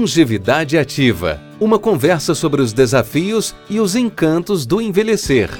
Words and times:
Longevidade 0.00 0.78
Ativa 0.78 1.38
uma 1.60 1.78
conversa 1.78 2.34
sobre 2.34 2.62
os 2.62 2.72
desafios 2.72 3.54
e 3.68 3.78
os 3.78 3.94
encantos 3.94 4.64
do 4.64 4.80
envelhecer. 4.80 5.50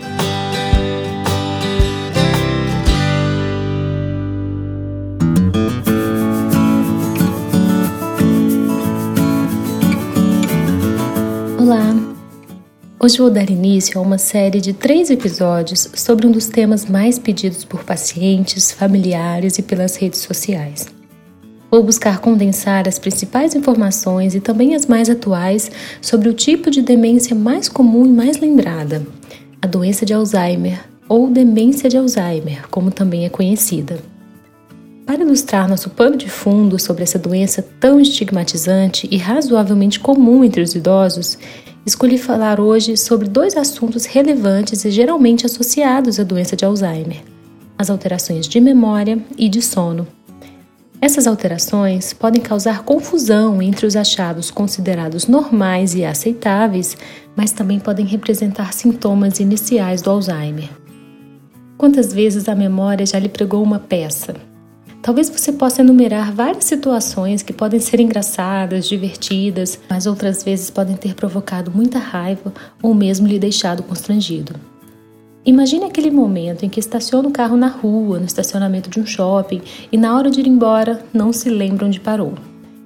Olá! 11.59 11.95
Hoje 12.99 13.19
vou 13.19 13.29
dar 13.29 13.51
início 13.51 14.01
a 14.01 14.03
uma 14.03 14.17
série 14.17 14.63
de 14.63 14.73
três 14.73 15.11
episódios 15.11 15.87
sobre 15.95 16.27
um 16.27 16.33
dos 16.33 16.47
temas 16.47 16.87
mais 16.87 17.19
pedidos 17.19 17.63
por 17.63 17.85
pacientes, 17.85 18.73
familiares 18.73 19.59
e 19.59 19.63
pelas 19.63 19.97
redes 19.97 20.21
sociais. 20.21 21.00
Vou 21.71 21.85
buscar 21.85 22.19
condensar 22.19 22.89
as 22.89 22.99
principais 22.99 23.55
informações 23.55 24.35
e 24.35 24.41
também 24.41 24.75
as 24.75 24.87
mais 24.87 25.09
atuais 25.09 25.71
sobre 26.03 26.29
o 26.29 26.35
tipo 26.35 26.69
de 26.69 26.83
demência 26.83 27.37
mais 27.37 27.69
comum 27.69 28.05
e 28.05 28.11
mais 28.11 28.39
lembrada, 28.39 29.07
a 29.63 29.67
doença 29.69 30.05
de 30.05 30.13
Alzheimer, 30.13 30.81
ou 31.09 31.31
demência 31.31 31.89
de 31.89 31.97
Alzheimer, 31.97 32.69
como 32.71 32.91
também 32.91 33.25
é 33.25 33.29
conhecida. 33.29 33.99
Para 35.07 35.23
ilustrar 35.23 35.69
nosso 35.69 35.91
pano 35.91 36.17
de 36.17 36.29
fundo 36.29 36.79
sobre 36.79 37.05
essa 37.05 37.19
doença 37.19 37.65
tão 37.79 38.01
estigmatizante 38.01 39.09
e 39.11 39.17
razoavelmente 39.17 40.01
comum 40.01 40.43
entre 40.45 40.63
os 40.63 40.75
idosos, 40.75 41.39
escolhi 41.87 42.19
falar 42.19 42.61
hoje 42.61 42.97
sobre 42.97 43.29
dois 43.29 43.57
assuntos 43.57 44.07
relevantes 44.07 44.85
e 44.85 44.91
geralmente 44.91 45.47
associados 45.47 46.19
à 46.19 46.25
doença 46.25 46.57
de 46.57 46.65
Alzheimer: 46.65 47.23
as 47.79 47.91
alterações 47.91 48.49
de 48.49 48.61
memória 48.61 49.19
e 49.37 49.49
de 49.49 49.63
sono. 49.63 50.07
Essas 51.03 51.27
alterações 51.27 52.13
podem 52.13 52.43
causar 52.43 52.83
confusão 52.83 53.63
entre 53.63 53.87
os 53.87 53.97
achados 53.97 54.51
considerados 54.51 55.27
normais 55.27 55.95
e 55.95 56.05
aceitáveis, 56.05 56.95
mas 57.35 57.53
também 57.53 57.79
podem 57.79 58.05
representar 58.05 58.75
sintomas 58.75 59.41
iniciais 59.41 60.03
do 60.03 60.11
Alzheimer. 60.11 60.69
Quantas 61.79 62.13
vezes 62.13 62.51
a 62.51 62.55
memória 62.55 63.07
já 63.07 63.19
lhe 63.19 63.31
pregou 63.31 63.63
uma 63.63 63.79
peça? 63.79 64.35
Talvez 65.01 65.31
você 65.31 65.51
possa 65.51 65.81
enumerar 65.81 66.35
várias 66.35 66.65
situações 66.65 67.43
que 67.43 67.55
podem 67.55 67.81
ser 67.81 68.01
engraçadas, 68.01 68.87
divertidas, 68.87 69.81
mas 69.89 70.05
outras 70.07 70.45
vezes 70.45 70.69
podem 70.69 70.95
ter 70.95 71.15
provocado 71.15 71.73
muita 71.75 71.99
raiva 71.99 72.53
ou 72.83 72.93
mesmo 72.93 73.27
lhe 73.27 73.39
deixado 73.39 73.83
constrangido. 73.83 74.55
Imagine 75.45 75.87
aquele 75.87 76.11
momento 76.11 76.65
em 76.65 76.69
que 76.69 76.79
estaciona 76.79 77.29
o 77.29 77.33
carro 77.33 77.57
na 77.57 77.69
rua, 77.69 78.19
no 78.19 78.27
estacionamento 78.27 78.91
de 78.91 79.01
um 79.01 79.07
shopping 79.07 79.63
e 79.91 79.97
na 79.97 80.15
hora 80.15 80.31
de 80.31 80.41
ir 80.41 80.47
embora 80.47 81.03
não 81.15 81.33
se 81.33 81.49
lembra 81.49 81.87
onde 81.87 81.99
parou. 81.99 82.35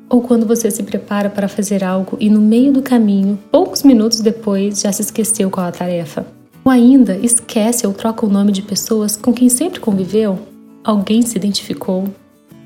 Ou 0.08 0.20
quando 0.20 0.47
você 0.47 0.70
se 0.70 0.84
prepara 0.84 1.28
para 1.28 1.48
fazer 1.48 1.82
algo 1.82 2.16
e 2.20 2.30
no 2.30 2.41
meio 2.41 2.72
do 2.72 2.80
caminho, 2.80 3.38
poucos 3.50 3.82
minutos 3.82 4.20
depois, 4.20 4.80
já 4.80 4.92
se 4.92 5.02
esqueceu 5.02 5.50
qual 5.50 5.66
a 5.66 5.72
tarefa. 5.72 6.25
Ou 6.64 6.70
ainda 6.70 7.16
esquece 7.16 7.86
ou 7.86 7.92
troca 7.92 8.25
o 8.25 8.30
nome 8.30 8.52
de 8.52 8.62
pessoas 8.62 9.16
com 9.16 9.32
quem 9.32 9.48
sempre 9.48 9.80
conviveu? 9.80 10.38
Alguém 10.84 11.22
se 11.22 11.36
identificou? 11.36 12.05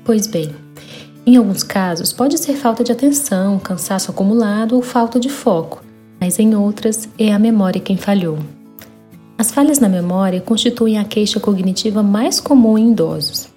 Pois 0.03 0.27
bem, 0.27 0.53
em 1.25 1.35
alguns 1.35 1.63
casos 1.63 2.13
pode 2.13 2.37
ser 2.37 2.53
falta 2.53 2.83
de 2.83 2.91
atenção, 2.91 3.57
cansaço 3.57 4.11
acumulado 4.11 4.75
ou 4.75 4.83
falta 4.83 5.19
de 5.19 5.29
foco, 5.29 5.83
mas 6.21 6.37
em 6.37 6.53
outras 6.53 7.09
é 7.17 7.33
a 7.33 7.39
memória 7.39 7.81
quem 7.81 7.97
falhou. 7.97 8.37
As 9.39 9.51
falhas 9.51 9.79
na 9.79 9.87
memória 9.87 10.41
constituem 10.41 10.97
a 10.97 11.05
queixa 11.05 11.39
cognitiva 11.39 12.03
mais 12.03 12.41
comum 12.41 12.77
em 12.77 12.91
idosos. 12.91 13.47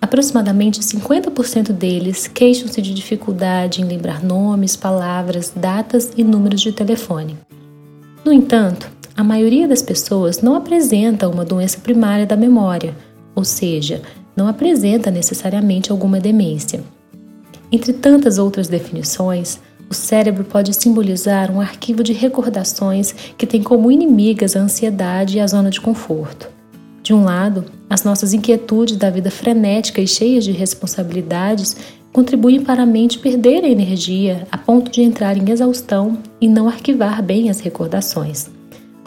Aproximadamente 0.00 0.78
50% 0.78 1.72
deles 1.72 2.28
queixam-se 2.28 2.80
de 2.80 2.94
dificuldade 2.94 3.82
em 3.82 3.84
lembrar 3.84 4.22
nomes, 4.22 4.76
palavras, 4.76 5.52
datas 5.56 6.12
e 6.16 6.22
números 6.22 6.60
de 6.60 6.70
telefone. 6.70 7.36
No 8.24 8.32
entanto, 8.32 8.88
a 9.16 9.24
maioria 9.24 9.66
das 9.66 9.82
pessoas 9.82 10.40
não 10.40 10.54
apresenta 10.54 11.28
uma 11.28 11.44
doença 11.44 11.80
primária 11.80 12.24
da 12.24 12.36
memória, 12.36 12.94
ou 13.34 13.42
seja, 13.42 14.00
não 14.36 14.46
apresenta 14.46 15.10
necessariamente 15.10 15.90
alguma 15.90 16.20
demência. 16.20 16.80
Entre 17.72 17.92
tantas 17.92 18.38
outras 18.38 18.68
definições, 18.68 19.58
o 19.90 19.94
cérebro 19.94 20.44
pode 20.44 20.74
simbolizar 20.74 21.50
um 21.50 21.60
arquivo 21.60 22.02
de 22.02 22.12
recordações 22.12 23.12
que 23.36 23.46
tem 23.46 23.62
como 23.62 23.90
inimigas 23.90 24.54
a 24.54 24.60
ansiedade 24.60 25.38
e 25.38 25.40
a 25.40 25.46
zona 25.46 25.70
de 25.70 25.80
conforto. 25.80 26.48
De 27.02 27.14
um 27.14 27.24
lado, 27.24 27.64
as 27.88 28.04
nossas 28.04 28.34
inquietudes 28.34 28.96
da 28.96 29.08
vida 29.08 29.30
frenética 29.30 30.00
e 30.00 30.06
cheias 30.06 30.44
de 30.44 30.52
responsabilidades 30.52 31.76
contribuem 32.12 32.62
para 32.62 32.82
a 32.82 32.86
mente 32.86 33.18
perder 33.18 33.64
a 33.64 33.68
energia 33.68 34.46
a 34.50 34.58
ponto 34.58 34.90
de 34.90 35.02
entrar 35.02 35.36
em 35.36 35.50
exaustão 35.50 36.18
e 36.40 36.48
não 36.48 36.68
arquivar 36.68 37.22
bem 37.22 37.48
as 37.48 37.60
recordações. 37.60 38.57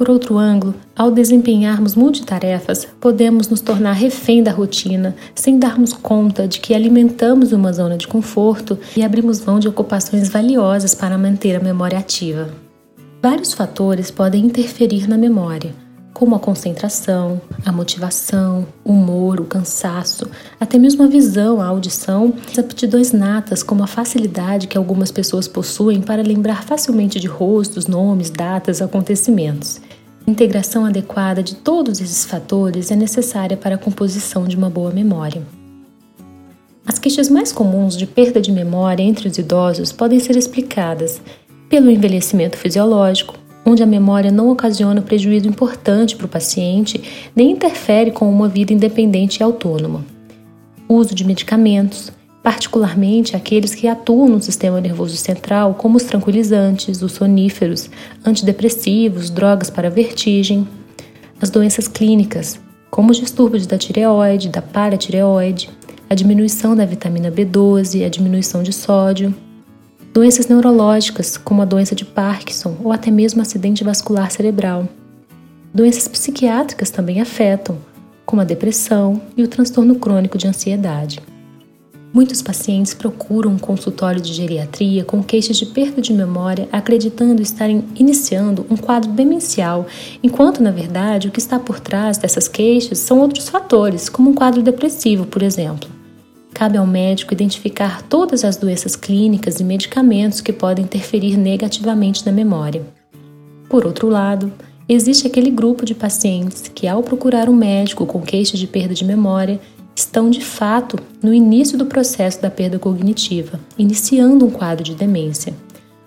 Por 0.01 0.09
outro 0.09 0.39
ângulo, 0.39 0.73
ao 0.95 1.12
desempenharmos 1.12 1.94
multitarefas, 1.94 2.88
podemos 3.00 3.50
nos 3.50 3.62
tornar 3.62 3.91
refém 3.91 4.41
da 4.41 4.51
rotina, 4.51 5.16
sem 5.35 5.59
darmos 5.59 5.94
conta 5.94 6.47
de 6.47 6.59
que 6.59 6.73
alimentamos 6.73 7.51
uma 7.51 7.72
zona 7.72 7.95
de 8.00 8.07
conforto 8.07 8.79
e 8.97 9.03
abrimos 9.03 9.45
mão 9.45 9.59
de 9.59 9.67
ocupações 9.67 10.28
valiosas 10.28 10.95
para 10.95 11.19
manter 11.19 11.56
a 11.56 11.63
memória 11.63 12.00
ativa. 12.00 12.50
Vários 13.22 13.53
fatores 13.53 14.09
podem 14.09 14.44
interferir 14.44 15.07
na 15.07 15.19
memória, 15.19 15.72
como 16.13 16.35
a 16.35 16.39
concentração, 16.39 17.41
a 17.66 17.72
motivação, 17.72 18.67
o 18.83 18.91
humor, 18.91 19.39
o 19.39 19.45
cansaço, 19.45 20.29
até 20.59 20.77
mesmo 20.77 21.03
a 21.03 21.07
visão, 21.07 21.61
a 21.61 21.66
audição, 21.66 22.33
as 22.49 22.59
aptidões 22.59 23.11
natas, 23.11 23.63
como 23.63 23.83
a 23.83 23.88
facilidade 23.88 24.67
que 24.67 24.77
algumas 24.77 25.11
pessoas 25.11 25.47
possuem 25.47 26.01
para 26.01 26.22
lembrar 26.22 26.63
facilmente 26.63 27.19
de 27.19 27.27
rostos, 27.27 27.88
nomes, 27.88 28.29
datas, 28.29 28.81
acontecimentos. 28.81 29.81
Integração 30.27 30.85
adequada 30.85 31.41
de 31.41 31.55
todos 31.55 31.99
esses 31.99 32.25
fatores 32.25 32.91
é 32.91 32.95
necessária 32.95 33.57
para 33.57 33.75
a 33.75 33.78
composição 33.78 34.45
de 34.45 34.55
uma 34.55 34.69
boa 34.69 34.91
memória. 34.91 35.41
As 36.85 36.99
queixas 36.99 37.29
mais 37.29 37.51
comuns 37.51 37.95
de 37.95 38.05
perda 38.05 38.41
de 38.41 38.51
memória 38.51 39.03
entre 39.03 39.28
os 39.28 39.38
idosos 39.38 39.91
podem 39.91 40.19
ser 40.19 40.35
explicadas 40.35 41.22
pelo 41.69 41.89
envelhecimento 41.89 42.57
fisiológico, 42.57 43.35
onde 43.66 43.83
a 43.83 43.85
memória 43.85 44.31
não 44.31 44.49
ocasiona 44.49 45.01
prejuízo 45.01 45.47
importante 45.47 46.16
para 46.16 46.25
o 46.25 46.29
paciente 46.29 47.31
nem 47.35 47.51
interfere 47.51 48.11
com 48.11 48.29
uma 48.29 48.47
vida 48.47 48.73
independente 48.73 49.38
e 49.38 49.44
autônoma. 49.44 50.03
Uso 50.88 51.16
de 51.16 51.23
medicamentos, 51.23 52.11
particularmente 52.44 53.35
aqueles 53.35 53.75
que 53.75 53.88
atuam 53.88 54.27
no 54.27 54.41
sistema 54.41 54.81
nervoso 54.81 55.16
central, 55.16 55.75
como 55.75 55.97
os 55.97 56.03
tranquilizantes, 56.03 57.01
os 57.01 57.11
soníferos, 57.13 57.89
antidepressivos, 58.25 59.29
drogas 59.29 59.69
para 59.69 59.89
vertigem, 59.89 60.67
as 61.39 61.49
doenças 61.49 61.88
clínicas, 61.88 62.59
como 62.89 63.11
os 63.11 63.17
distúrbios 63.17 63.66
da 63.66 63.78
tireoide, 63.78 64.49
da 64.49 64.61
paratireoide, 64.61 65.69
a 66.09 66.16
diminuição 66.16 66.75
da 66.75 66.85
vitamina 66.85 67.31
B12, 67.31 68.05
a 68.05 68.09
diminuição 68.09 68.61
de 68.61 68.73
sódio, 68.73 69.33
doenças 70.13 70.47
neurológicas, 70.47 71.38
como 71.38 71.61
a 71.61 71.66
doença 71.66 71.95
de 71.95 72.03
Parkinson 72.03 72.75
ou 72.83 72.91
até 72.91 73.09
mesmo 73.09 73.41
acidente 73.41 73.83
vascular 73.83 74.29
cerebral. 74.29 74.88
Doenças 75.73 76.07
psiquiátricas 76.07 76.89
também 76.89 77.22
afetam, 77.22 77.77
como 78.25 78.41
a 78.41 78.45
depressão 78.45 79.22
e 79.38 79.44
o 79.44 79.47
transtorno 79.47 79.95
crônico 79.95 80.38
de 80.38 80.47
ansiedade. 80.47 81.19
Muitos 82.13 82.41
pacientes 82.41 82.94
procuram 82.94 83.51
um 83.51 83.57
consultório 83.57 84.19
de 84.19 84.33
geriatria 84.33 85.05
com 85.05 85.23
queixas 85.23 85.55
de 85.55 85.66
perda 85.66 86.01
de 86.01 86.11
memória, 86.11 86.67
acreditando 86.69 87.41
estarem 87.41 87.85
iniciando 87.95 88.66
um 88.69 88.75
quadro 88.75 89.09
demencial, 89.11 89.88
enquanto, 90.22 90.61
na 90.61 90.72
verdade, 90.72 91.29
o 91.29 91.31
que 91.31 91.39
está 91.39 91.57
por 91.57 91.79
trás 91.79 92.17
dessas 92.17 92.49
queixas 92.49 92.99
são 92.99 93.22
outros 93.22 93.47
fatores, 93.47 94.09
como 94.09 94.29
um 94.29 94.33
quadro 94.33 94.61
depressivo, 94.61 95.25
por 95.25 95.41
exemplo. 95.41 96.00
Cabe 96.53 96.78
ao 96.78 96.85
médico 96.85 97.34
identificar 97.34 98.02
todas 98.03 98.43
as 98.43 98.58
doenças 98.58 98.96
clínicas 98.96 99.59
e 99.59 99.64
medicamentos 99.64 100.41
que 100.41 100.53
podem 100.53 100.85
interferir 100.85 101.37
negativamente 101.37 102.25
na 102.25 102.31
memória. 102.31 102.85
Por 103.70 103.85
outro 103.85 104.09
lado, 104.09 104.52
existe 104.87 105.25
aquele 105.25 105.49
grupo 105.49 105.85
de 105.85 105.96
pacientes 105.96 106.64
que, 106.67 106.87
ao 106.87 107.02
procurar 107.02 107.49
um 107.49 107.55
médico 107.55 108.05
com 108.05 108.22
queixas 108.22 108.59
de 108.59 108.67
perda 108.67 108.93
de 108.93 109.05
memória, 109.05 109.59
estão 109.96 110.29
de 110.29 110.41
fato 110.41 110.97
no 111.22 111.34
início 111.34 111.78
do 111.78 111.85
processo 111.85 112.41
da 112.41 112.49
perda 112.49 112.78
cognitiva, 112.78 113.59
iniciando 113.78 114.46
um 114.46 114.52
quadro 114.52 114.84
de 114.84 114.96
demência. 114.96 115.53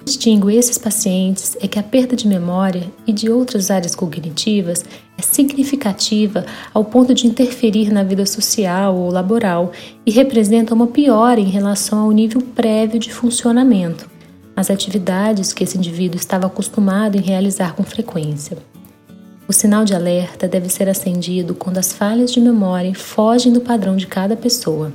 O 0.05 0.06
que 0.06 0.11
distingue 0.12 0.55
esses 0.55 0.77
pacientes 0.77 1.56
é 1.62 1.67
que 1.67 1.79
a 1.79 1.83
perda 1.83 2.15
de 2.15 2.29
memória 2.29 2.93
e 3.06 3.12
de 3.12 3.31
outras 3.31 3.71
áreas 3.71 3.95
cognitivas 3.95 4.85
é 5.17 5.23
significativa 5.23 6.45
ao 6.75 6.85
ponto 6.85 7.15
de 7.15 7.27
interferir 7.27 7.91
na 7.91 8.03
vida 8.03 8.27
social 8.27 8.95
ou 8.95 9.11
laboral 9.11 9.73
e 10.05 10.11
representa 10.11 10.75
uma 10.75 10.89
piora 10.89 11.41
em 11.41 11.49
relação 11.49 12.01
ao 12.01 12.11
nível 12.11 12.43
prévio 12.43 13.01
de 13.01 13.11
funcionamento, 13.11 14.11
as 14.55 14.71
atividades 14.71 15.55
que 15.55 15.65
esse 15.65 15.79
indivíduo 15.79 16.21
estava 16.21 16.49
acostumado 16.49 17.17
em 17.17 17.23
realizar 17.23 17.75
com 17.75 17.83
frequência. 17.83 18.59
O 19.49 19.55
sinal 19.55 19.87
de 19.87 19.95
alerta 19.95 20.47
deve 20.47 20.69
ser 20.69 20.87
acendido 20.87 21.55
quando 21.55 21.79
as 21.79 21.95
falhas 21.95 22.31
de 22.31 22.43
memória 22.43 22.95
fogem 22.95 23.55
do 23.55 23.61
padrão 23.62 23.97
de 23.97 24.06
cada 24.06 24.37
pessoa. 24.37 24.93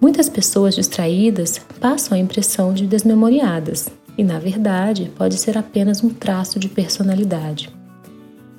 Muitas 0.00 0.28
pessoas 0.28 0.74
distraídas 0.74 1.60
passam 1.78 2.16
a 2.16 2.20
impressão 2.20 2.72
de 2.72 2.86
desmemoriadas, 2.86 3.88
e 4.20 4.22
na 4.22 4.38
verdade 4.38 5.10
pode 5.16 5.38
ser 5.38 5.56
apenas 5.56 6.04
um 6.04 6.10
traço 6.10 6.60
de 6.60 6.68
personalidade. 6.68 7.70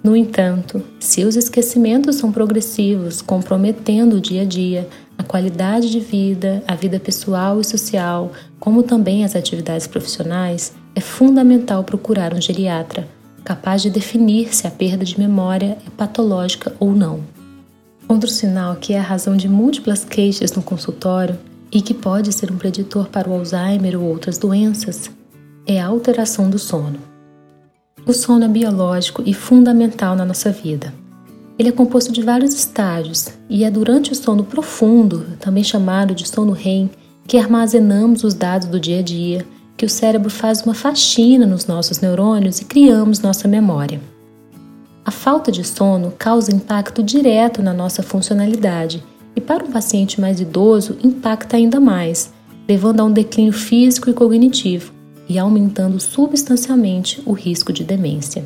No 0.04 0.16
entanto, 0.16 0.84
se 1.00 1.24
os 1.24 1.36
esquecimentos 1.36 2.16
são 2.16 2.32
progressivos, 2.32 3.22
comprometendo 3.22 4.16
o 4.16 4.20
dia 4.20 4.42
a 4.42 4.46
dia, 4.46 4.90
a 5.16 5.22
qualidade 5.22 5.92
de 5.92 6.00
vida, 6.00 6.64
a 6.68 6.74
vida 6.74 7.00
pessoal 7.00 7.62
e 7.62 7.64
social, 7.64 8.32
como 8.60 8.82
também 8.82 9.24
as 9.24 9.36
atividades 9.36 9.86
profissionais, 9.86 10.74
é 10.96 11.00
fundamental 11.00 11.84
procurar 11.84 12.34
um 12.34 12.42
geriatra 12.42 13.08
capaz 13.44 13.84
de 13.84 13.92
definir 13.92 14.56
se 14.56 14.66
a 14.66 14.72
perda 14.72 15.06
de 15.06 15.20
memória 15.20 15.78
é 15.86 15.90
patológica 15.96 16.74
ou 16.80 16.96
não. 16.96 17.22
Outro 18.08 18.30
sinal 18.30 18.78
que 18.78 18.94
é 18.94 19.00
a 19.00 19.04
razão 19.04 19.38
de 19.38 19.48
múltiplas 19.48 20.04
queixas 20.04 20.54
no 20.54 20.64
consultório 20.64 21.38
e 21.72 21.84
que 21.84 21.94
pode 21.94 22.34
ser 22.34 22.52
um 22.52 22.58
preditor 22.58 23.10
para 23.10 23.30
o 23.30 23.34
Alzheimer 23.34 24.00
ou 24.00 24.08
outras 24.08 24.40
doenças 24.40 25.12
é 25.66 25.80
a 25.80 25.88
alteração 25.88 26.50
do 26.50 26.58
sono. 26.58 27.00
O 28.06 28.14
sono 28.14 28.46
é 28.46 28.48
biológico 28.48 29.22
e 29.26 29.34
fundamental 29.34 30.16
na 30.16 30.26
nossa 30.26 30.52
vida. 30.52 30.94
Ele 31.58 31.70
é 31.70 31.72
composto 31.72 32.12
de 32.12 32.24
vários 32.24 32.54
estágios 32.56 33.28
e 33.48 33.64
é 33.64 33.70
durante 33.70 34.12
o 34.12 34.16
sono 34.16 34.44
profundo, 34.44 35.26
também 35.40 35.64
chamado 35.64 36.16
de 36.16 36.28
sono 36.28 36.52
REM, 36.52 36.90
que 37.28 37.38
armazenamos 37.38 38.24
os 38.24 38.34
dados 38.34 38.68
do 38.68 38.80
dia 38.80 39.00
a 39.00 39.02
dia, 39.04 39.46
que 39.78 39.86
o 39.86 39.90
cérebro 39.90 40.30
faz 40.30 40.64
uma 40.64 40.74
faxina 40.74 41.46
nos 41.46 41.68
nossos 41.68 42.00
neurônios 42.00 42.60
e 42.60 42.66
criamos 42.66 43.20
nossa 43.20 43.48
memória. 43.48 44.02
A 45.06 45.12
falta 45.12 45.52
de 45.52 45.64
sono 45.64 46.12
causa 46.18 46.54
impacto 46.54 47.04
direto 47.04 47.62
na 47.62 47.74
nossa 47.74 48.02
funcionalidade 48.02 49.04
e, 49.36 49.42
para 49.42 49.64
um 49.64 49.72
paciente 49.72 50.20
mais 50.20 50.40
idoso, 50.40 50.98
impacta 51.04 51.58
ainda 51.58 51.80
mais, 51.80 52.34
levando 52.68 53.00
a 53.00 53.04
um 53.04 53.12
declínio 53.12 53.54
físico 53.54 54.10
e 54.10 54.14
cognitivo 54.14 55.01
e 55.28 55.38
aumentando 55.40 56.00
substancialmente 56.00 57.22
o 57.26 57.34
risco 57.34 57.72
de 57.72 57.84
demência. 57.84 58.46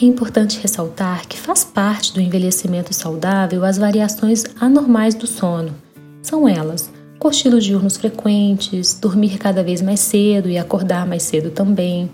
É 0.00 0.04
importante 0.04 0.60
ressaltar 0.60 1.26
que 1.26 1.38
faz 1.38 1.64
parte 1.64 2.12
do 2.12 2.20
envelhecimento 2.20 2.92
saudável 2.92 3.64
as 3.64 3.78
variações 3.78 4.44
anormais 4.60 5.14
do 5.14 5.26
sono. 5.26 5.74
São 6.22 6.46
elas: 6.46 6.90
cochilos 7.18 7.64
diurnos 7.64 7.96
frequentes, 7.96 8.94
dormir 9.00 9.38
cada 9.38 9.62
vez 9.62 9.80
mais 9.80 10.00
cedo 10.00 10.50
e 10.50 10.58
acordar 10.58 11.06
mais 11.06 11.22
cedo 11.22 11.50
também, 11.50 12.10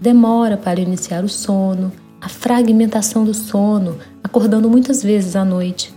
demora 0.00 0.56
para 0.56 0.80
iniciar 0.80 1.24
o 1.24 1.28
sono, 1.28 1.90
a 2.20 2.28
fragmentação 2.28 3.24
do 3.24 3.32
sono, 3.32 3.98
acordando 4.22 4.68
muitas 4.68 5.02
vezes 5.02 5.34
à 5.34 5.44
noite, 5.44 5.92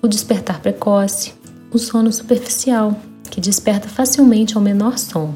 o 0.00 0.06
despertar 0.06 0.60
precoce, 0.60 1.34
o 1.72 1.78
sono 1.78 2.12
superficial, 2.12 2.96
que 3.30 3.40
desperta 3.40 3.88
facilmente 3.88 4.56
ao 4.56 4.62
menor 4.62 4.98
som. 4.98 5.34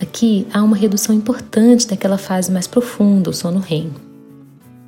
Aqui 0.00 0.46
há 0.52 0.62
uma 0.62 0.76
redução 0.76 1.14
importante 1.14 1.88
daquela 1.88 2.18
fase 2.18 2.52
mais 2.52 2.66
profunda, 2.66 3.30
o 3.30 3.32
sono 3.32 3.58
REM. 3.58 3.90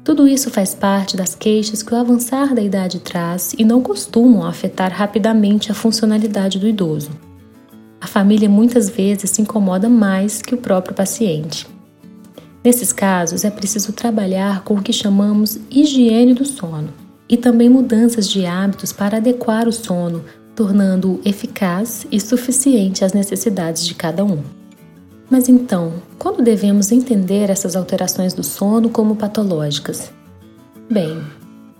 Tudo 0.05 0.27
isso 0.27 0.51
faz 0.51 0.75
parte 0.75 1.17
das 1.17 1.35
queixas 1.35 1.83
que 1.83 1.93
o 1.93 1.97
avançar 1.97 2.55
da 2.55 2.63
idade 2.63 3.01
traz 3.01 3.55
e 3.59 3.65
não 3.65 3.83
costumam 3.83 4.47
afetar 4.47 4.93
rapidamente 4.93 5.71
a 5.71 5.75
funcionalidade 5.75 6.59
do 6.59 6.67
idoso. 6.67 7.11
A 8.01 8.07
família 8.07 8.49
muitas 8.49 8.89
vezes 8.89 9.31
se 9.31 9.43
incomoda 9.43 9.89
mais 9.89 10.41
que 10.41 10.55
o 10.55 10.59
próprio 10.59 10.95
paciente. 10.95 11.67
Nesses 12.65 12.93
casos, 12.93 13.45
é 13.45 13.51
preciso 13.51 13.93
trabalhar 13.93 14.63
com 14.65 14.75
o 14.75 14.83
que 14.83 14.93
chamamos 14.93 15.59
higiene 15.71 16.35
do 16.35 16.45
sono 16.45 16.89
e 17.29 17.37
também 17.37 17.69
mudanças 17.69 18.29
de 18.29 18.47
hábitos 18.47 18.93
para 18.93 19.19
adequar 19.19 19.69
o 19.69 19.73
sono, 19.73 20.25
tornando-o 20.55 21.21
eficaz 21.25 22.07
e 22.11 22.21
suficiente 22.21 23.05
às 23.05 23.13
necessidades 23.13 23.85
de 23.85 23.95
cada 23.95 24.25
um. 24.25 24.60
Mas 25.31 25.49
então, 25.49 25.93
quando 26.19 26.43
devemos 26.43 26.91
entender 26.91 27.49
essas 27.49 27.77
alterações 27.77 28.35
do 28.35 28.43
sono 28.43 28.91
como 28.91 29.15
patológicas? 29.15 30.13
Bem, 30.91 31.23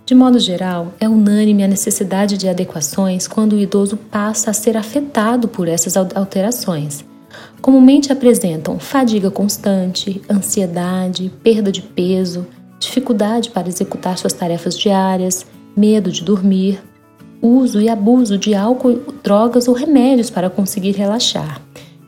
de 0.05 0.15
modo 0.15 0.39
geral, 0.39 0.93
é 1.01 1.09
unânime 1.09 1.63
a 1.63 1.67
necessidade 1.67 2.37
de 2.37 2.47
adequações 2.47 3.27
quando 3.27 3.53
o 3.53 3.59
idoso 3.59 3.97
passa 3.97 4.51
a 4.51 4.53
ser 4.53 4.77
afetado 4.77 5.49
por 5.49 5.67
essas 5.67 5.97
alterações. 5.97 7.03
Comumente 7.61 8.11
apresentam 8.11 8.79
fadiga 8.79 9.29
constante, 9.29 10.21
ansiedade, 10.29 11.29
perda 11.43 11.71
de 11.71 11.81
peso, 11.81 12.47
dificuldade 12.79 13.51
para 13.51 13.67
executar 13.67 14.17
suas 14.17 14.33
tarefas 14.33 14.77
diárias, 14.77 15.45
medo 15.75 16.09
de 16.09 16.23
dormir, 16.23 16.81
uso 17.41 17.81
e 17.81 17.89
abuso 17.89 18.37
de 18.37 18.55
álcool, 18.55 19.01
drogas 19.21 19.67
ou 19.67 19.73
remédios 19.73 20.29
para 20.29 20.49
conseguir 20.49 20.91
relaxar. 20.91 21.61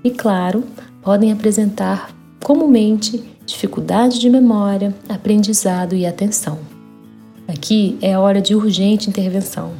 E 0.04 0.10
claro, 0.10 0.64
podem 1.04 1.32
apresentar 1.32 2.16
comumente 2.42 3.24
dificuldade 3.46 4.20
de 4.20 4.30
memória, 4.30 4.96
aprendizado 5.10 5.96
e 5.96 6.06
atenção. 6.06 6.60
Aqui 7.48 7.98
é 8.02 8.14
a 8.14 8.20
hora 8.20 8.42
de 8.42 8.56
urgente 8.56 9.10
intervenção. 9.10 9.72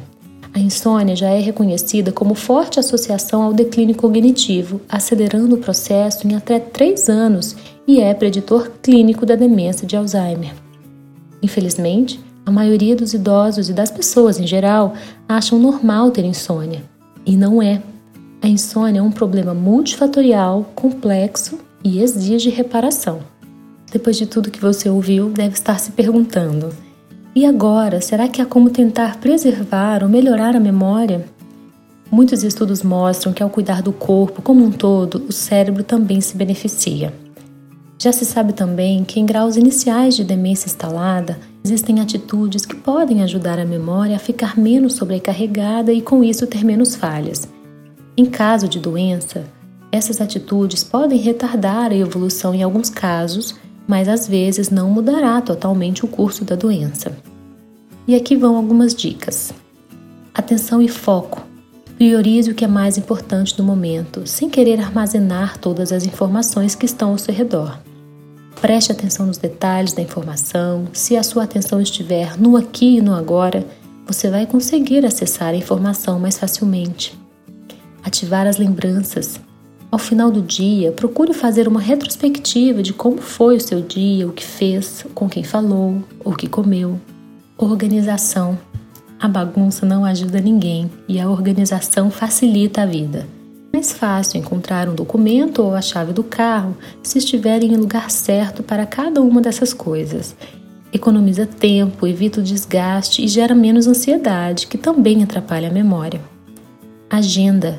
A 0.52 0.60
insônia 0.60 1.16
já 1.16 1.30
é 1.30 1.40
reconhecida 1.40 2.12
como 2.12 2.34
forte 2.34 2.78
associação 2.78 3.42
ao 3.42 3.52
declínio 3.52 3.96
cognitivo, 3.96 4.80
acelerando 4.88 5.56
o 5.56 5.58
processo 5.58 6.28
em 6.28 6.34
até 6.36 6.60
3 6.60 7.08
anos 7.08 7.56
e 7.88 8.00
é 8.00 8.14
preditor 8.14 8.70
clínico 8.82 9.26
da 9.26 9.34
demência 9.34 9.86
de 9.86 9.96
Alzheimer. 9.96 10.54
Infelizmente, 11.42 12.20
a 12.46 12.50
maioria 12.50 12.94
dos 12.94 13.14
idosos 13.14 13.68
e 13.68 13.72
das 13.72 13.90
pessoas 13.90 14.38
em 14.38 14.46
geral 14.46 14.94
acham 15.28 15.58
normal 15.58 16.10
ter 16.10 16.24
insônia, 16.24 16.84
e 17.26 17.36
não 17.36 17.60
é. 17.60 17.82
A 18.44 18.46
insônia 18.46 19.00
é 19.00 19.02
um 19.02 19.10
problema 19.10 19.54
multifatorial, 19.54 20.70
complexo 20.74 21.58
e 21.82 22.02
exige 22.02 22.50
reparação. 22.50 23.20
Depois 23.90 24.18
de 24.18 24.26
tudo 24.26 24.50
que 24.50 24.60
você 24.60 24.90
ouviu, 24.90 25.30
deve 25.30 25.54
estar 25.54 25.80
se 25.80 25.92
perguntando: 25.92 26.68
e 27.34 27.46
agora, 27.46 28.02
será 28.02 28.28
que 28.28 28.42
há 28.42 28.44
como 28.44 28.68
tentar 28.68 29.18
preservar 29.18 30.02
ou 30.02 30.10
melhorar 30.10 30.54
a 30.54 30.60
memória? 30.60 31.24
Muitos 32.10 32.44
estudos 32.44 32.82
mostram 32.82 33.32
que, 33.32 33.42
ao 33.42 33.48
cuidar 33.48 33.80
do 33.80 33.94
corpo 33.94 34.42
como 34.42 34.62
um 34.62 34.70
todo, 34.70 35.24
o 35.26 35.32
cérebro 35.32 35.82
também 35.82 36.20
se 36.20 36.36
beneficia. 36.36 37.14
Já 37.98 38.12
se 38.12 38.26
sabe 38.26 38.52
também 38.52 39.04
que, 39.04 39.18
em 39.18 39.24
graus 39.24 39.56
iniciais 39.56 40.14
de 40.14 40.22
demência 40.22 40.66
instalada, 40.66 41.38
existem 41.64 41.98
atitudes 41.98 42.66
que 42.66 42.76
podem 42.76 43.22
ajudar 43.22 43.58
a 43.58 43.64
memória 43.64 44.16
a 44.16 44.18
ficar 44.18 44.58
menos 44.58 44.96
sobrecarregada 44.96 45.94
e, 45.94 46.02
com 46.02 46.22
isso, 46.22 46.46
ter 46.46 46.62
menos 46.62 46.94
falhas. 46.94 47.53
Em 48.16 48.26
caso 48.26 48.68
de 48.68 48.78
doença, 48.78 49.44
essas 49.90 50.20
atitudes 50.20 50.84
podem 50.84 51.18
retardar 51.18 51.90
a 51.90 51.96
evolução 51.96 52.54
em 52.54 52.62
alguns 52.62 52.88
casos, 52.88 53.56
mas 53.88 54.08
às 54.08 54.28
vezes 54.28 54.70
não 54.70 54.88
mudará 54.88 55.40
totalmente 55.40 56.04
o 56.04 56.08
curso 56.08 56.44
da 56.44 56.54
doença. 56.54 57.16
E 58.06 58.14
aqui 58.14 58.36
vão 58.36 58.56
algumas 58.56 58.94
dicas. 58.94 59.52
Atenção 60.32 60.80
e 60.80 60.88
foco. 60.88 61.44
Priorize 61.96 62.50
o 62.50 62.54
que 62.54 62.64
é 62.64 62.68
mais 62.68 62.96
importante 62.96 63.58
no 63.58 63.64
momento, 63.64 64.26
sem 64.28 64.48
querer 64.48 64.78
armazenar 64.78 65.58
todas 65.58 65.90
as 65.90 66.06
informações 66.06 66.76
que 66.76 66.86
estão 66.86 67.10
ao 67.10 67.18
seu 67.18 67.34
redor. 67.34 67.80
Preste 68.60 68.92
atenção 68.92 69.26
nos 69.26 69.38
detalhes 69.38 69.92
da 69.92 70.02
informação. 70.02 70.86
Se 70.92 71.16
a 71.16 71.22
sua 71.24 71.44
atenção 71.44 71.80
estiver 71.80 72.38
no 72.38 72.56
aqui 72.56 72.98
e 72.98 73.00
no 73.00 73.12
agora, 73.12 73.66
você 74.06 74.30
vai 74.30 74.46
conseguir 74.46 75.04
acessar 75.04 75.48
a 75.48 75.56
informação 75.56 76.20
mais 76.20 76.38
facilmente 76.38 77.23
ativar 78.04 78.46
as 78.46 78.58
lembranças. 78.58 79.40
Ao 79.90 79.98
final 79.98 80.30
do 80.30 80.42
dia, 80.42 80.92
procure 80.92 81.32
fazer 81.32 81.66
uma 81.66 81.80
retrospectiva 81.80 82.82
de 82.82 82.92
como 82.92 83.18
foi 83.18 83.56
o 83.56 83.60
seu 83.60 83.80
dia, 83.80 84.26
o 84.26 84.32
que 84.32 84.44
fez, 84.44 85.06
com 85.14 85.28
quem 85.28 85.42
falou, 85.42 86.02
o 86.24 86.34
que 86.34 86.48
comeu. 86.48 87.00
Organização. 87.56 88.58
A 89.20 89.28
bagunça 89.28 89.86
não 89.86 90.04
ajuda 90.04 90.40
ninguém 90.40 90.90
e 91.08 91.18
a 91.20 91.30
organização 91.30 92.10
facilita 92.10 92.82
a 92.82 92.86
vida. 92.86 93.26
É 93.72 93.76
mais 93.76 93.92
fácil 93.92 94.38
encontrar 94.38 94.88
um 94.88 94.94
documento 94.94 95.62
ou 95.62 95.74
a 95.74 95.80
chave 95.80 96.12
do 96.12 96.22
carro 96.22 96.76
se 97.02 97.18
estiverem 97.18 97.72
em 97.72 97.76
lugar 97.76 98.10
certo 98.10 98.62
para 98.62 98.84
cada 98.86 99.22
uma 99.22 99.40
dessas 99.40 99.72
coisas. 99.72 100.36
Economiza 100.92 101.46
tempo, 101.46 102.06
evita 102.06 102.40
o 102.40 102.42
desgaste 102.42 103.24
e 103.24 103.28
gera 103.28 103.54
menos 103.54 103.86
ansiedade, 103.86 104.66
que 104.66 104.78
também 104.78 105.22
atrapalha 105.22 105.68
a 105.68 105.72
memória. 105.72 106.20
Agenda. 107.08 107.78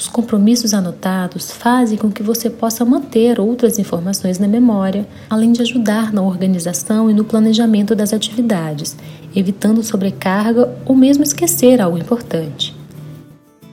Os 0.00 0.08
compromissos 0.08 0.72
anotados 0.72 1.50
fazem 1.50 1.98
com 1.98 2.10
que 2.10 2.22
você 2.22 2.48
possa 2.48 2.86
manter 2.86 3.38
outras 3.38 3.78
informações 3.78 4.38
na 4.38 4.48
memória, 4.48 5.06
além 5.28 5.52
de 5.52 5.60
ajudar 5.60 6.10
na 6.10 6.22
organização 6.22 7.10
e 7.10 7.12
no 7.12 7.22
planejamento 7.22 7.94
das 7.94 8.14
atividades, 8.14 8.96
evitando 9.36 9.82
sobrecarga 9.82 10.74
ou 10.86 10.96
mesmo 10.96 11.22
esquecer 11.22 11.82
algo 11.82 11.98
importante. 11.98 12.74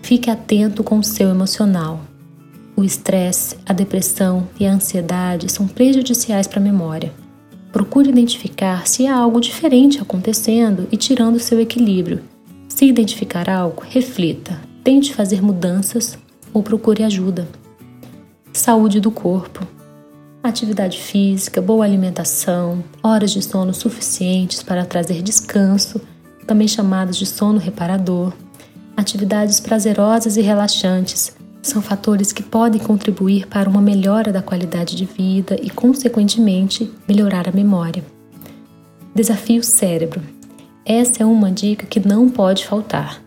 Fique 0.01 0.29
atento 0.29 0.83
com 0.83 0.99
o 0.99 1.03
seu 1.03 1.29
emocional. 1.29 2.01
O 2.75 2.83
estresse, 2.83 3.55
a 3.65 3.71
depressão 3.71 4.49
e 4.59 4.67
a 4.67 4.73
ansiedade 4.73 5.49
são 5.49 5.65
prejudiciais 5.65 6.45
para 6.45 6.59
a 6.59 6.63
memória. 6.63 7.13
Procure 7.71 8.09
identificar 8.09 8.85
se 8.85 9.07
há 9.07 9.15
algo 9.15 9.39
diferente 9.39 10.01
acontecendo 10.01 10.89
e 10.91 10.97
tirando 10.97 11.39
seu 11.39 11.57
equilíbrio. 11.57 12.19
Se 12.67 12.83
identificar 12.83 13.49
algo, 13.49 13.81
reflita, 13.89 14.66
Tente 14.87 15.13
fazer 15.13 15.43
mudanças 15.43 16.17
ou 16.53 16.63
procure 16.63 17.03
ajuda. 17.03 17.45
Saúde 18.53 19.01
do 19.01 19.11
corpo. 19.11 19.67
Atividade 20.41 20.97
física, 20.97 21.61
boa 21.61 21.83
alimentação, 21.83 22.81
horas 23.03 23.31
de 23.31 23.41
sono 23.41 23.73
suficientes 23.73 24.63
para 24.63 24.85
trazer 24.85 25.21
descanso, 25.21 25.99
também 26.47 26.69
chamados 26.69 27.17
de 27.17 27.25
sono 27.25 27.59
reparador, 27.59 28.31
atividades 28.95 29.59
prazerosas 29.59 30.37
e 30.37 30.41
relaxantes 30.41 31.35
são 31.61 31.81
fatores 31.81 32.31
que 32.31 32.41
podem 32.41 32.79
contribuir 32.79 33.45
para 33.45 33.69
uma 33.69 33.81
melhora 33.81 34.31
da 34.31 34.41
qualidade 34.41 34.95
de 34.95 35.03
vida 35.03 35.57
e, 35.61 35.69
consequentemente, 35.69 36.89
melhorar 37.05 37.49
a 37.49 37.51
memória. 37.51 38.05
Desafio 39.13 39.61
cérebro. 39.65 40.21
Essa 40.85 41.23
é 41.23 41.25
uma 41.25 41.51
dica 41.51 41.85
que 41.85 41.99
não 41.99 42.29
pode 42.29 42.65
faltar. 42.65 43.26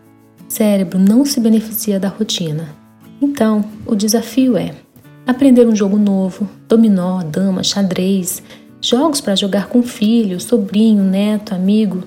Cérebro 0.51 0.99
não 0.99 1.23
se 1.23 1.39
beneficia 1.39 1.97
da 1.97 2.09
rotina. 2.09 2.75
Então, 3.21 3.63
o 3.85 3.95
desafio 3.95 4.57
é 4.57 4.75
aprender 5.25 5.65
um 5.65 5.73
jogo 5.73 5.97
novo, 5.97 6.45
dominó, 6.67 7.23
dama, 7.23 7.63
xadrez, 7.63 8.43
jogos 8.81 9.21
para 9.21 9.33
jogar 9.33 9.67
com 9.67 9.81
filho, 9.81 10.41
sobrinho, 10.41 11.05
neto, 11.05 11.55
amigo. 11.55 12.03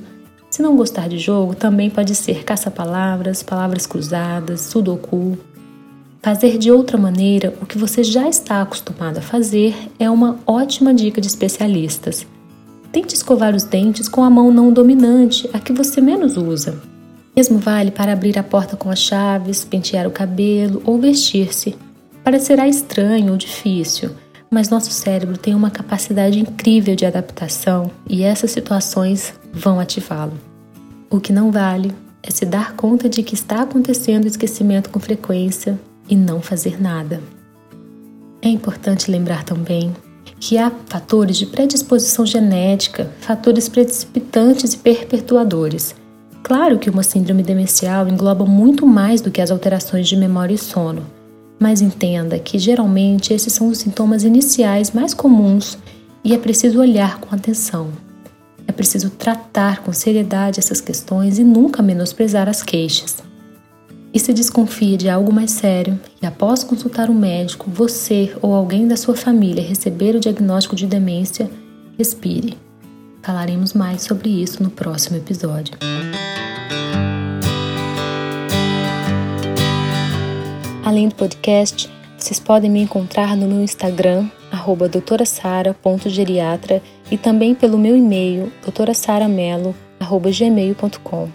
Se 0.51 0.61
não 0.61 0.77
gostar 0.77 1.09
de 1.09 1.17
jogo, 1.17 1.55
também 1.55 1.89
pode 1.89 2.15
ser 2.15 2.45
caça-palavras, 2.45 3.43
palavras 3.43 3.87
cruzadas, 3.87 4.61
sudoku. 4.61 5.39
Fazer 6.21 6.59
de 6.59 6.71
outra 6.71 6.99
maneira 6.99 7.55
o 7.63 7.67
que 7.67 7.79
você 7.79 8.05
já 8.05 8.29
está 8.29 8.61
acostumado 8.61 9.17
a 9.17 9.23
fazer 9.23 9.75
é 9.99 10.11
uma 10.11 10.39
ótima 10.47 10.93
dica 10.93 11.19
de 11.19 11.29
especialistas. 11.29 12.27
Tente 12.93 13.15
escovar 13.15 13.55
os 13.55 13.65
dentes 13.65 14.07
com 14.07 14.23
a 14.23 14.29
mão 14.29 14.53
não 14.53 14.71
dominante, 14.71 15.49
a 15.51 15.59
que 15.59 15.73
você 15.73 15.99
menos 15.99 16.37
usa. 16.37 16.93
Mesmo 17.37 17.59
vale 17.59 17.91
para 17.91 18.13
abrir 18.13 18.39
a 18.39 18.43
porta 18.43 18.77
com 18.77 18.91
as 18.91 19.01
chaves, 19.01 19.65
pentear 19.65 20.07
o 20.07 20.11
cabelo 20.11 20.81
ou 20.85 21.01
vestir-se. 21.01 21.77
Parecerá 22.23 22.69
estranho 22.69 23.33
ou 23.33 23.37
difícil, 23.37 24.11
mas 24.51 24.69
nosso 24.69 24.93
cérebro 24.93 25.37
tem 25.37 25.55
uma 25.55 25.71
capacidade 25.71 26.39
incrível 26.39 26.95
de 26.95 27.05
adaptação 27.05 27.91
e 28.09 28.23
essas 28.23 28.53
situações 28.53 29.35
vão 29.53 29.81
ativá-lo. 29.81 30.39
O 31.11 31.19
que 31.19 31.33
não 31.33 31.51
vale 31.51 31.93
é 32.23 32.31
se 32.31 32.47
dar 32.47 32.75
conta 32.75 33.09
de 33.09 33.23
que 33.23 33.35
está 33.35 33.63
acontecendo 33.63 34.27
esquecimento 34.27 34.89
com 34.91 35.01
frequência 35.01 35.79
e 36.09 36.17
não 36.17 36.41
fazer 36.41 36.81
nada. 36.81 37.21
É 38.41 38.49
importante 38.49 39.11
lembrar 39.11 39.43
também 39.43 39.93
que 40.39 40.57
há 40.57 40.71
fatores 40.87 41.37
de 41.37 41.47
predisposição 41.47 42.25
genética, 42.25 43.11
fatores 43.21 43.69
precipitantes 43.69 44.75
e 44.75 44.79
perpetuadores. 44.79 45.95
Claro 46.45 46.79
que 46.79 46.91
uma 46.91 47.03
síndrome 47.03 47.43
demencial 47.43 48.07
engloba 48.07 48.45
muito 48.45 48.87
mais 48.87 49.23
do 49.23 49.31
que 49.31 49.41
as 49.41 49.51
alterações 49.51 50.07
de 50.07 50.15
memória 50.15 50.53
e 50.53 50.59
sono, 50.59 51.03
mas 51.59 51.81
entenda 51.81 52.39
que 52.39 52.59
geralmente 52.59 53.33
esses 53.33 53.51
são 53.51 53.69
os 53.69 53.79
sintomas 53.79 54.25
iniciais 54.25 54.91
mais 54.91 55.15
comuns 55.15 55.79
e 56.23 56.35
é 56.35 56.39
preciso 56.39 56.81
olhar 56.81 57.19
com 57.19 57.35
atenção. 57.35 57.89
É 58.67 58.73
preciso 58.73 59.09
tratar 59.09 59.83
com 59.83 59.91
seriedade 59.91 60.61
essas 60.61 60.83
questões 60.83 61.39
e 61.39 61.45
nunca 61.45 61.83
menosprezar 61.83 62.47
as 62.47 62.63
queixas. 62.63 63.23
E 64.13 64.21
se 64.21 64.35
desconfia 64.35 64.99
de 64.99 65.09
algo 65.09 65.33
mais 65.33 65.51
sério 65.51 65.99
e 66.21 66.27
após 66.27 66.63
consultar 66.63 67.09
um 67.09 67.19
médico, 67.19 67.71
você 67.71 68.37
ou 68.43 68.55
alguém 68.55 68.87
da 68.87 68.99
sua 68.99 69.17
família 69.17 69.67
receber 69.67 70.15
o 70.15 70.21
diagnóstico 70.21 70.77
de 70.77 70.87
demência, 70.87 71.51
respire. 71.97 72.59
Falaremos 73.23 73.73
mais 73.73 74.03
sobre 74.03 74.29
isso 74.29 74.63
no 74.63 74.69
próximo 74.69 75.17
episódio. 75.17 75.73
Além 80.85 81.09
do 81.09 81.15
podcast, 81.15 81.89
vocês 82.19 82.39
podem 82.39 82.71
me 82.71 82.83
encontrar 82.83 83.35
no 83.37 83.49
meu 83.49 83.63
Instagram, 83.63 84.29
doutorasara.geriatra 84.93 86.83
e 87.11 87.17
também 87.17 87.55
pelo 87.55 87.79
meu 87.79 87.97
e-mail, 87.97 88.53
doutorasaramelo.gmail.com. 88.63 91.31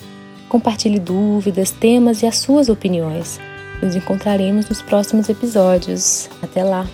Compartilhe 0.48 1.00
dúvidas, 1.00 1.72
temas 1.72 2.22
e 2.22 2.28
as 2.28 2.38
suas 2.38 2.70
opiniões. 2.70 3.40
Nos 3.82 3.96
encontraremos 3.96 4.70
nos 4.70 4.84
próximos 4.84 5.30
episódios. 5.30 6.30
Até 6.44 6.64
lá! 6.64 6.86